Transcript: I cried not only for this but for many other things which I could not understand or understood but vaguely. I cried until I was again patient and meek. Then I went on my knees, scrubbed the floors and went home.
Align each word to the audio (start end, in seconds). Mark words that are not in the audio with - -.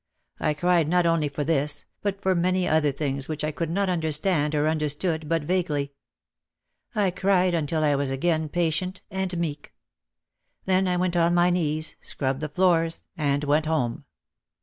I 0.39 0.55
cried 0.55 0.87
not 0.89 1.05
only 1.05 1.29
for 1.29 1.43
this 1.43 1.85
but 2.01 2.19
for 2.23 2.33
many 2.33 2.67
other 2.67 2.91
things 2.91 3.27
which 3.27 3.43
I 3.43 3.51
could 3.51 3.69
not 3.69 3.87
understand 3.87 4.55
or 4.55 4.67
understood 4.67 5.29
but 5.29 5.43
vaguely. 5.43 5.93
I 6.95 7.11
cried 7.11 7.53
until 7.53 7.83
I 7.83 7.93
was 7.93 8.09
again 8.09 8.49
patient 8.49 9.03
and 9.11 9.37
meek. 9.37 9.75
Then 10.65 10.87
I 10.87 10.97
went 10.97 11.15
on 11.15 11.35
my 11.35 11.51
knees, 11.51 11.97
scrubbed 12.01 12.41
the 12.41 12.49
floors 12.49 13.03
and 13.15 13.43
went 13.43 13.67
home. 13.67 14.05